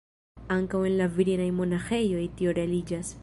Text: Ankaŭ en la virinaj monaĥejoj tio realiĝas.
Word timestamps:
Ankaŭ 0.55 0.81
en 0.91 0.95
la 1.01 1.09
virinaj 1.19 1.49
monaĥejoj 1.59 2.25
tio 2.41 2.57
realiĝas. 2.61 3.19